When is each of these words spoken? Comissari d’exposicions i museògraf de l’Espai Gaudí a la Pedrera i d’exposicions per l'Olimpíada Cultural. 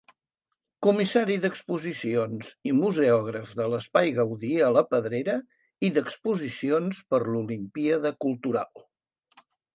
Comissari 0.85 1.33
d’exposicions 1.41 2.49
i 2.69 2.73
museògraf 2.77 3.51
de 3.59 3.67
l’Espai 3.75 4.09
Gaudí 4.21 4.49
a 4.69 4.71
la 4.79 4.83
Pedrera 4.95 5.37
i 5.89 5.93
d’exposicions 5.99 7.05
per 7.13 7.23
l'Olimpíada 7.29 8.15
Cultural. 8.27 8.85